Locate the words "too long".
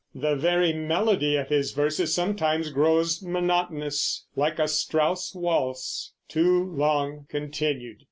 6.27-7.27